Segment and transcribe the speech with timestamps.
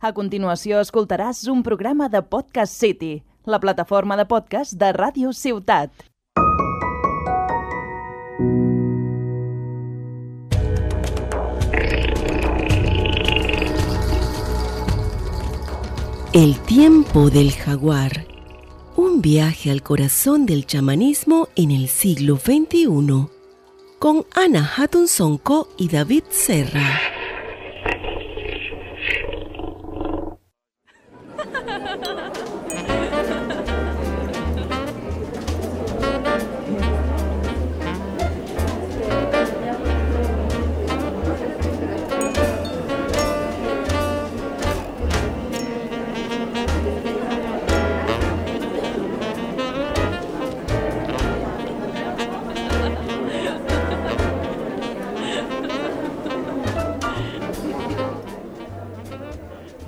[0.00, 5.92] A continuació escoltaràs un programa de Podcast City, la plataforma de podcast de Ràdio Ciutat.
[16.32, 18.24] El tiempo del jaguar.
[18.96, 23.26] Un viaje al corazón del chamanismo en el siglo XXI.
[23.98, 27.19] Con Ana Hatton Sonko y David Serra.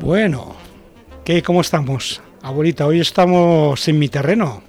[0.02, 0.56] Bueno,
[1.24, 2.20] ¿qué, ¿cómo estamos?
[2.42, 4.60] Abuelita, hoy estamos en mi terreno.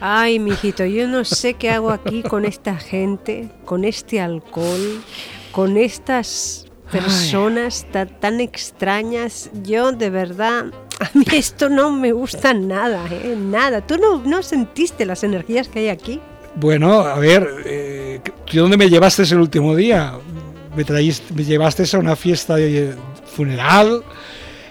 [0.00, 5.02] Ay, mijito, yo no sé qué hago aquí con esta gente, con este alcohol,
[5.52, 9.50] con estas personas ta- tan, extrañas.
[9.62, 13.36] Yo de verdad, a mí esto no me gusta nada, ¿eh?
[13.38, 13.86] nada.
[13.86, 16.18] ¿Tú no, no sentiste las energías que hay aquí?
[16.54, 20.14] Bueno, a ver, eh, ¿tú dónde me llevaste el último día?
[20.74, 22.94] Me, traíste, me llevaste a una fiesta de
[23.26, 24.02] funeral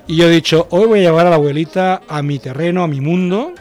[0.09, 2.87] y yo he dicho, hoy voy a llevar a la abuelita a mi terreno, a
[2.87, 3.53] mi mundo.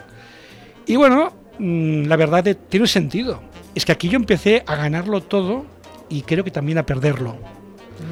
[0.86, 3.42] Y bueno, mm, la verdad tiene sentido.
[3.74, 5.66] Es que aquí yo empecé a ganarlo todo
[6.08, 7.36] y creo que también a perderlo.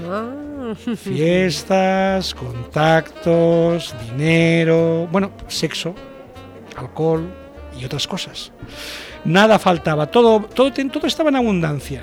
[0.06, 5.94] Ah, Fiestas, contactos, dinero, bueno, sexo,
[6.76, 7.32] alcohol
[7.80, 8.52] y otras cosas.
[9.24, 12.02] Nada faltaba, todo, todo, todo estaba en abundancia.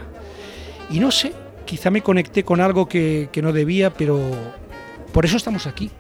[0.90, 1.32] Y no sé,
[1.66, 4.20] quizá me conecté con algo que, que no debía, pero
[5.12, 5.92] por eso estamos aquí.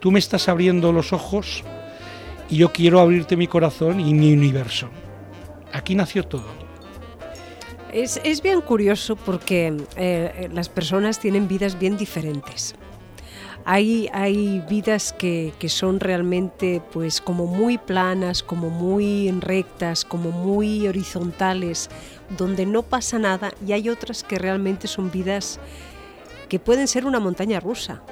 [0.00, 1.62] Tú me estás abriendo los ojos
[2.48, 4.88] y yo quiero abrirte mi corazón y mi universo.
[5.72, 6.46] Aquí nació todo.
[7.92, 12.74] Es, es bien curioso porque eh, las personas tienen vidas bien diferentes.
[13.66, 20.30] Hay, hay vidas que, que son realmente pues como muy planas, como muy rectas, como
[20.30, 21.90] muy horizontales,
[22.38, 25.60] donde no pasa nada y hay otras que realmente son vidas
[26.48, 28.02] que pueden ser una montaña rusa.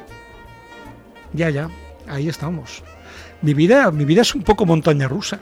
[1.32, 1.70] Ya, ya,
[2.10, 2.82] ahí estamos.
[3.42, 5.40] Mi vida, mi vida es un poco montaña rusa.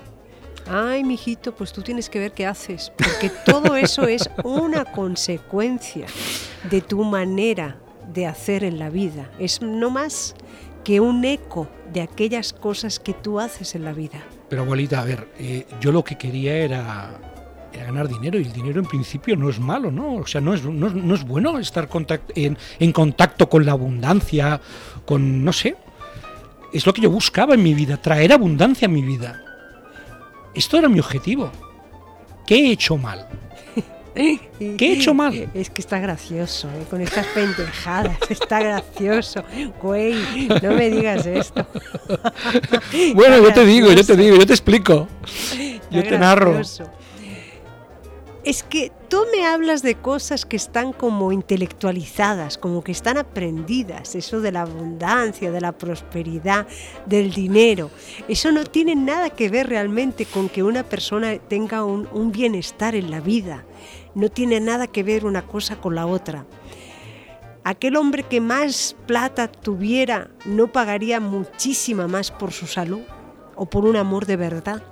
[0.69, 6.07] Ay, mijito, pues tú tienes que ver qué haces, porque todo eso es una consecuencia
[6.71, 7.77] de tu manera
[8.13, 9.31] de hacer en la vida.
[9.39, 10.35] Es no más
[10.85, 14.19] que un eco de aquellas cosas que tú haces en la vida.
[14.49, 17.11] Pero abuelita, a ver, eh, yo lo que quería era,
[17.73, 20.15] era ganar dinero y el dinero en principio no es malo, ¿no?
[20.17, 23.65] O sea, no es, no, es- no es bueno estar contact- en, en contacto con
[23.67, 24.61] la abundancia,
[25.05, 25.77] con, no sé.
[26.77, 29.43] Es lo que yo buscaba en mi vida, traer abundancia a mi vida.
[30.55, 31.51] Esto era mi objetivo.
[32.47, 33.27] ¿Qué he hecho mal?
[34.15, 34.39] ¿Qué
[34.79, 35.49] he hecho mal?
[35.55, 36.85] Es que está gracioso, ¿eh?
[36.91, 39.43] con estas pendejadas, está gracioso.
[39.81, 40.17] Güey,
[40.63, 41.67] no me digas esto.
[43.15, 45.09] Bueno, Está yo te digo, yo te digo, yo te explico.
[45.91, 46.61] Yo te narro.
[48.47, 54.15] Es que tú me hablas de cosas que están como intelectualizadas, como que están aprendidas,
[54.15, 56.69] eso de la abundancia, de la prosperidad,
[57.07, 57.91] del dinero.
[58.29, 62.95] Eso no tiene nada que ver realmente con que una persona tenga un, un bienestar
[62.95, 63.65] en la vida.
[64.15, 66.47] No tiene nada que ver una cosa con la otra.
[67.65, 73.03] Aquel hombre que más plata tuviera no pagaría muchísima más por su salud
[73.57, 74.85] o por un amor de verdad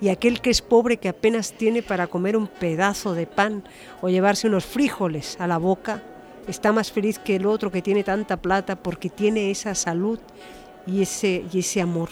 [0.00, 3.62] y aquel que es pobre que apenas tiene para comer un pedazo de pan
[4.00, 6.02] o llevarse unos frijoles a la boca,
[6.48, 10.18] está más feliz que el otro que tiene tanta plata porque tiene esa salud
[10.86, 12.08] y ese, y ese amor.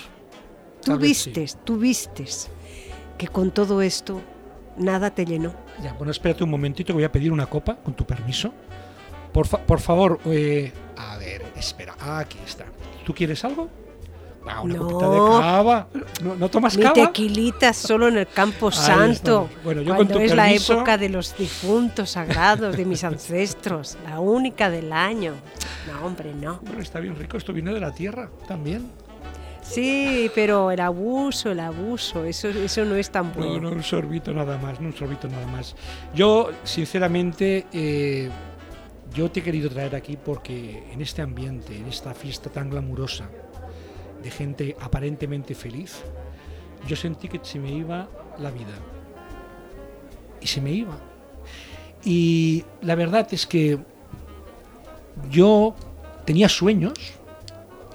[0.83, 0.99] Tú sí.
[0.99, 2.49] vistes, tú vistes
[3.17, 4.21] que con todo esto
[4.77, 5.53] nada te llenó.
[5.83, 8.53] Ya, bueno, espérate un momentito que voy a pedir una copa, con tu permiso.
[9.33, 12.67] Por, fa- por favor, eh, a ver, espera, aquí está.
[13.05, 13.69] ¿Tú quieres algo?
[14.51, 14.87] Ah, una No.
[14.87, 15.87] copita de cava.
[16.23, 16.95] ¿No, no tomas Ni cava?
[16.95, 19.49] tequilitas solo en el campo santo.
[19.63, 23.99] Bueno, yo con cuando tu es la época de los difuntos sagrados de mis ancestros,
[24.09, 25.35] la única del año.
[25.87, 26.61] No, hombre, no.
[26.63, 28.91] Bueno, está bien rico, esto viene de la tierra también.
[29.63, 33.69] Sí, pero el abuso, el abuso, eso, eso no es tan No, bueno.
[33.69, 35.77] no, un sorbito nada más, no un sorbito nada más.
[36.15, 38.31] Yo, sinceramente, eh,
[39.13, 43.29] yo te he querido traer aquí porque en este ambiente, en esta fiesta tan glamurosa,
[44.23, 46.03] de gente aparentemente feliz,
[46.87, 48.79] yo sentí que se me iba la vida.
[50.41, 50.99] Y se me iba.
[52.05, 53.79] Y la verdad es que
[55.31, 55.75] yo
[56.25, 56.95] tenía sueños,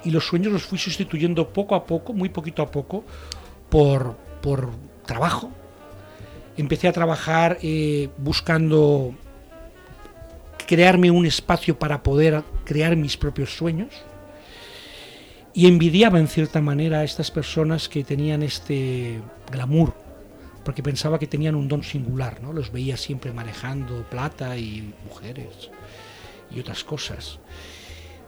[0.03, 3.03] y los sueños los fui sustituyendo poco a poco, muy poquito a poco,
[3.69, 4.71] por, por
[5.05, 5.49] trabajo.
[6.57, 9.15] Empecé a trabajar eh, buscando
[10.67, 13.89] crearme un espacio para poder crear mis propios sueños
[15.53, 19.21] y envidiaba en cierta manera a estas personas que tenían este
[19.51, 19.93] glamour,
[20.63, 22.53] porque pensaba que tenían un don singular, ¿no?
[22.53, 25.69] Los veía siempre manejando plata y mujeres
[26.49, 27.39] y otras cosas.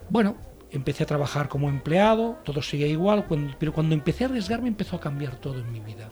[0.09, 0.35] Bueno,
[0.71, 3.25] empecé a trabajar como empleado, todo seguía igual,
[3.57, 6.09] pero cuando empecé a arriesgarme empezó a cambiar todo en mi vida.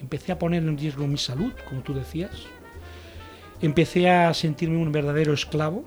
[0.00, 2.32] Empecé a poner en riesgo mi salud, como tú decías.
[3.60, 5.84] Empecé a sentirme un verdadero esclavo.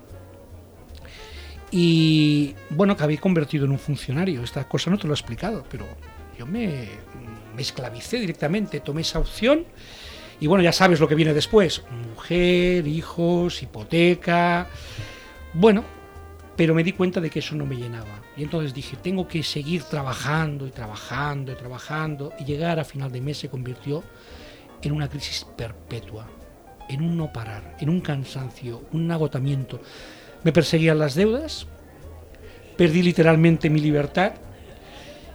[1.72, 4.44] Y bueno, acabé convertido en un funcionario.
[4.44, 5.86] Esta cosa no te lo he explicado, pero
[6.38, 6.88] yo me,
[7.56, 9.66] me esclavicé directamente, tomé esa opción.
[10.40, 11.84] Y bueno, ya sabes lo que viene después.
[12.14, 14.68] Mujer, hijos, hipoteca.
[15.54, 15.84] Bueno,
[16.56, 18.22] pero me di cuenta de que eso no me llenaba.
[18.36, 22.34] Y entonces dije, tengo que seguir trabajando y trabajando y trabajando.
[22.40, 24.04] Y llegar a final de mes se convirtió
[24.82, 26.28] en una crisis perpetua,
[26.88, 29.82] en un no parar, en un cansancio, un agotamiento.
[30.44, 31.68] Me perseguían las deudas,
[32.78, 34.34] perdí literalmente mi libertad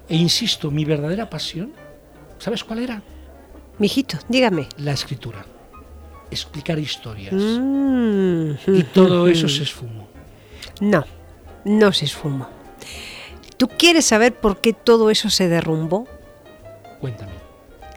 [0.08, 1.72] e insisto, mi verdadera pasión,
[2.38, 3.02] ¿sabes cuál era?
[3.78, 4.68] Mijito, dígame.
[4.78, 5.44] La escritura,
[6.30, 7.32] explicar historias.
[7.34, 8.52] Mm.
[8.74, 10.08] Y todo eso se esfumó.
[10.80, 11.04] No,
[11.64, 12.48] no se esfumó.
[13.56, 16.06] ¿Tú quieres saber por qué todo eso se derrumbó?
[17.00, 17.32] Cuéntame,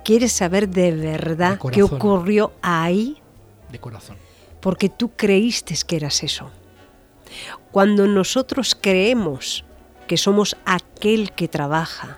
[0.04, 3.18] ¿Quieres saber de verdad De qué ocurrió ahí?
[3.72, 4.18] de corazón.
[4.62, 6.52] Porque tú creíste que eras eso.
[7.72, 9.64] Cuando nosotros creemos
[10.08, 12.18] que somos aquel que trabaja,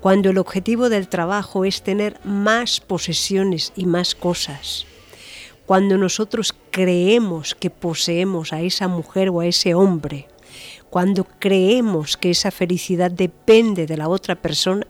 [0.00, 4.86] cuando el objetivo del trabajo es tener más posesiones y más cosas,
[5.66, 10.26] cuando nosotros creemos que poseemos a esa mujer o a ese hombre,
[10.88, 14.86] cuando creemos que esa felicidad depende de la otra persona,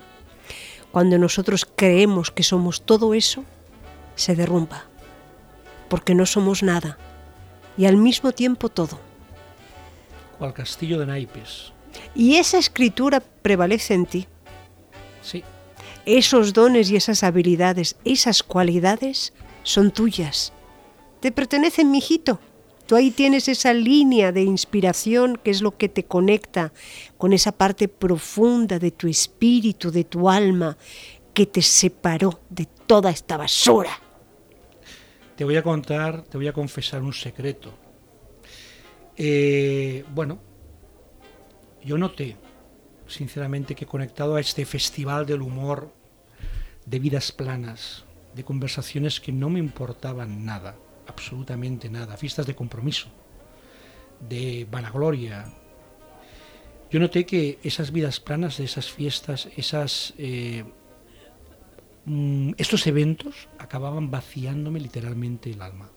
[0.92, 3.44] cuando nosotros creemos que somos todo eso,
[4.14, 4.84] se derrumba,
[5.88, 6.98] porque no somos nada
[7.76, 9.09] y al mismo tiempo todo.
[10.40, 11.70] Cual castillo de naipes.
[12.14, 14.26] Y esa escritura prevalece en ti.
[15.20, 15.44] Sí,
[16.06, 19.34] Esos dones y esas habilidades, esas cualidades
[19.64, 20.54] son tuyas.
[21.20, 22.40] Te pertenecen, mijito.
[22.86, 26.72] Tú ahí tienes esa línea de inspiración que es lo que te conecta
[27.18, 30.78] con esa parte profunda de tu espíritu, de tu alma,
[31.34, 33.90] que te separó de toda esta basura.
[35.36, 37.74] te voy a contar, te voy a confesar un secreto.
[39.16, 40.38] Eh, bueno,
[41.84, 42.36] yo noté,
[43.06, 45.92] sinceramente, que conectado a este festival del humor,
[46.86, 48.04] de vidas planas,
[48.34, 50.76] de conversaciones que no me importaban nada,
[51.06, 53.08] absolutamente nada, fiestas de compromiso,
[54.28, 55.52] de vanagloria.
[56.90, 60.64] Yo noté que esas vidas planas de esas fiestas, esas, eh,
[62.04, 65.90] mm, estos eventos acababan vaciándome literalmente el alma.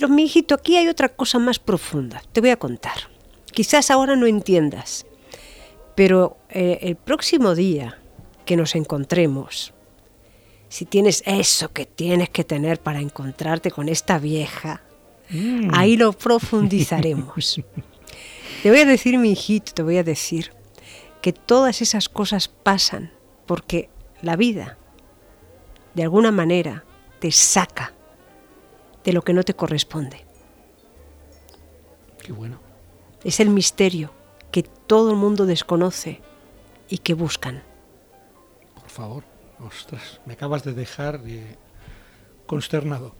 [0.00, 2.22] Pero, mijito, aquí hay otra cosa más profunda.
[2.32, 3.10] Te voy a contar.
[3.52, 5.04] Quizás ahora no entiendas,
[5.94, 7.98] pero eh, el próximo día
[8.46, 9.74] que nos encontremos,
[10.70, 14.80] si tienes eso que tienes que tener para encontrarte con esta vieja,
[15.28, 15.68] Mm.
[15.74, 17.60] ahí lo profundizaremos.
[18.62, 20.50] te voy a decir, mi hijito, te voy a decir
[21.20, 23.12] que todas esas cosas pasan
[23.44, 23.90] porque
[24.22, 24.78] la vida,
[25.94, 26.84] de alguna manera,
[27.20, 27.92] te saca
[29.04, 30.24] de lo que no te corresponde.
[32.22, 32.60] Qué bueno.
[33.24, 34.10] Es el misterio
[34.50, 36.20] que todo el mundo desconoce
[36.88, 37.62] y que buscan.
[38.74, 39.24] Por favor.
[39.62, 41.56] Ostras, me acabas de dejar eh,
[42.46, 43.14] consternado.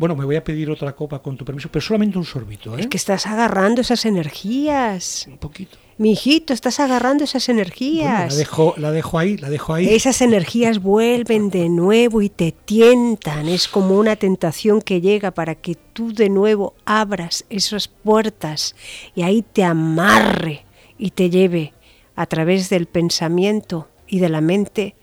[0.00, 2.80] Bueno, me voy a pedir otra copa con tu permiso, pero solamente un sorbito, ¿eh?
[2.80, 5.26] Es que estás agarrando esas energías.
[5.30, 5.76] Un poquito.
[5.98, 8.34] Mi hijito, estás agarrando esas Bueno, la, energías.
[8.38, 9.86] dejo, la dejo ahí, la dejo ahí.
[9.90, 13.46] Esas energías vuelven de nuevo y te tientan.
[13.46, 18.74] Es como una tentación que llega para que tú de nuevo abras esas puertas
[19.14, 20.64] y ahí te amarre
[20.96, 21.74] y te lleve
[22.16, 24.94] a través del pensamiento y de la mente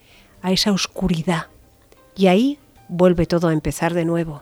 [0.42, 1.50] a esa oscuridad.
[2.16, 2.58] Y ahí
[2.89, 4.42] vuelve todo a empezar de nuevo.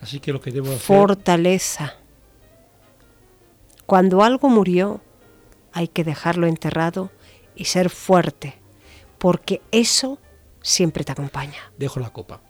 [0.00, 0.80] Así que lo que debo hacer...
[0.80, 1.94] Fortaleza.
[3.86, 5.00] Cuando algo murió,
[5.72, 7.10] hay que dejarlo enterrado
[7.54, 8.58] y ser fuerte,
[9.18, 10.18] porque eso
[10.62, 11.72] siempre te acompaña.
[11.76, 12.40] Dejo la copa.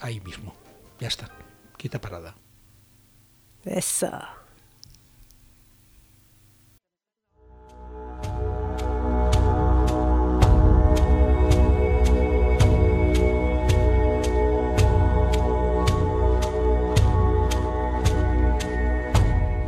[0.00, 0.54] Ahí mismo.
[1.00, 1.30] Ya está.
[1.76, 2.36] Quita parada.
[3.64, 4.10] Eso.